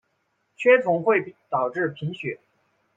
[0.55, 2.39] 缺铜会导致贫血。